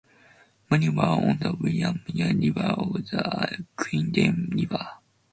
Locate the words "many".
0.71-0.89